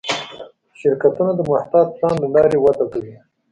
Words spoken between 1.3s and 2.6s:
د محتاط پلان له لارې